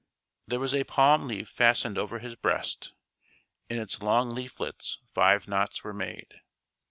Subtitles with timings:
[0.47, 2.93] There was a palm leaf fastened over his breast.
[3.69, 6.39] In its long leaflets five knots were made.